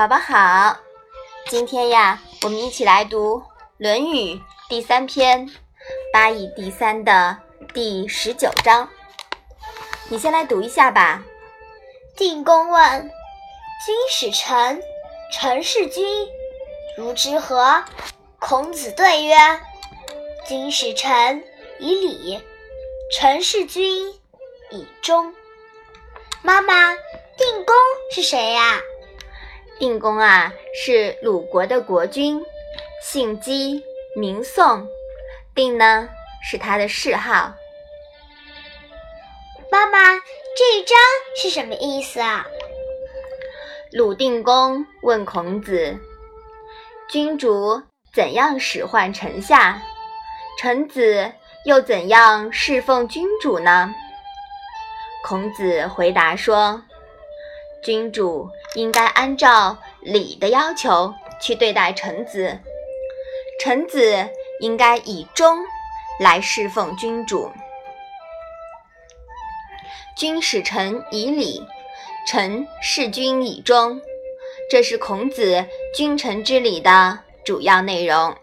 [0.00, 0.78] 宝宝好，
[1.50, 3.36] 今天呀，我们一起来读
[3.76, 4.34] 《论语》
[4.66, 5.46] 第三篇
[6.10, 7.36] 《八义第三》的
[7.74, 8.88] 第十九章。
[10.08, 11.22] 你先来读一下吧。
[12.16, 13.10] 定公问
[13.84, 14.82] ：“君使臣，
[15.34, 16.26] 臣事君，
[16.96, 17.84] 如之何？”
[18.40, 19.36] 孔子对曰
[20.48, 21.44] ：“君使臣
[21.78, 22.42] 以礼，
[23.12, 24.10] 臣事君
[24.70, 25.34] 以忠。”
[26.40, 26.94] 妈妈，
[27.36, 27.76] 定公
[28.14, 28.80] 是谁呀？
[29.80, 32.44] 定公啊，是鲁国的国君，
[33.02, 33.82] 姓姬，
[34.14, 34.86] 名宋。
[35.54, 36.06] 定呢，
[36.42, 37.54] 是他的谥号。
[39.72, 39.98] 妈妈，
[40.54, 40.98] 这一章
[41.34, 42.46] 是什么意思啊？
[43.92, 45.98] 鲁定公问孔子
[47.08, 49.80] ：“君主怎样使唤臣下？
[50.58, 51.32] 臣子
[51.64, 53.94] 又怎样侍奉君主呢？”
[55.24, 56.82] 孔子回答说
[57.82, 62.58] ：“君主应该按照礼的要求去对待臣子，
[63.58, 64.28] 臣子
[64.60, 65.58] 应该以忠
[66.20, 67.50] 来侍奉君主。
[70.14, 71.66] 君使臣以礼，
[72.28, 74.02] 臣事君以忠，
[74.70, 75.64] 这是孔子
[75.96, 78.36] 君臣之礼的主要内容。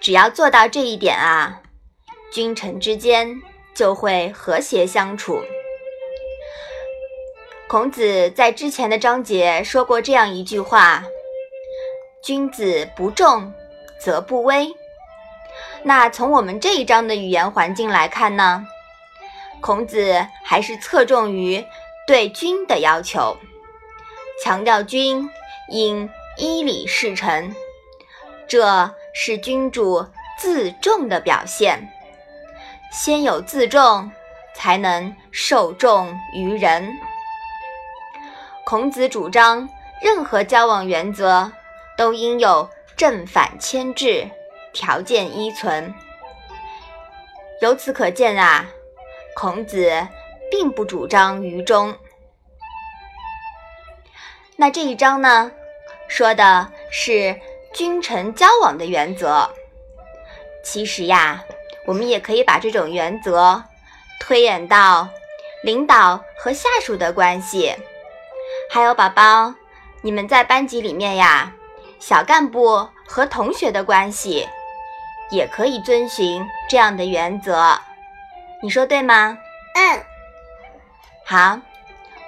[0.00, 1.60] 只要做到这一点啊，
[2.32, 3.42] 君臣之间
[3.74, 5.42] 就会和谐相处。”
[7.74, 11.02] 孔子在之前的章节说过这样一句话
[12.22, 13.52] ：“君子不重
[13.98, 14.72] 则不威。”
[15.82, 18.64] 那从我们这一章的语言环境来看呢，
[19.60, 21.64] 孔子还是侧重于
[22.06, 23.36] 对君的要求，
[24.40, 25.28] 强调君
[25.68, 27.52] 应依礼事臣，
[28.46, 30.06] 这是君主
[30.38, 31.92] 自重的表现。
[32.92, 34.12] 先有自重，
[34.54, 36.96] 才能受重于人。
[38.64, 39.68] 孔子主张，
[40.00, 41.52] 任何交往原则
[41.98, 44.30] 都应有正反牵制，
[44.72, 45.94] 条件依存。
[47.60, 48.66] 由此可见啊，
[49.36, 50.08] 孔子
[50.50, 51.94] 并不主张愚忠。
[54.56, 55.52] 那这一章呢，
[56.08, 57.38] 说的是
[57.74, 59.50] 君臣交往的原则。
[60.64, 61.44] 其实呀，
[61.84, 63.62] 我们也可以把这种原则
[64.18, 65.06] 推演到
[65.62, 67.74] 领导和下属的关系。
[68.70, 69.54] 还有宝宝，
[70.02, 71.52] 你们在班级里面呀，
[72.00, 74.48] 小干部和同学的关系
[75.30, 77.78] 也可以遵循这样的原则，
[78.62, 79.38] 你说对吗？
[79.74, 80.02] 嗯。
[81.24, 81.60] 好，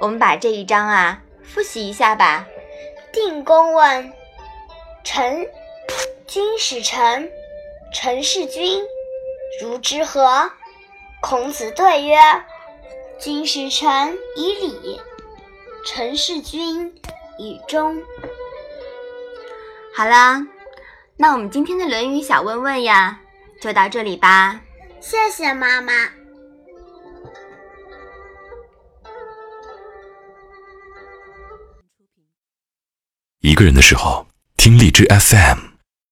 [0.00, 2.46] 我们把这一章啊复习一下吧。
[3.12, 4.12] 定公问
[5.04, 5.46] ：“臣，
[6.26, 7.30] 君使臣，
[7.92, 8.82] 臣事君，
[9.60, 10.50] 如之何？”
[11.20, 12.18] 孔子对曰
[13.20, 15.00] ：“君使臣以礼。”
[15.84, 16.86] 臣事君
[17.38, 17.96] 雨中。
[19.96, 20.46] 好啦，
[21.16, 23.20] 那我们今天的《论语》小问问呀，
[23.60, 24.60] 就到这里吧。
[25.00, 25.92] 谢谢妈妈。
[33.40, 34.26] 一个人的时候，
[34.56, 35.69] 听荔枝 FM。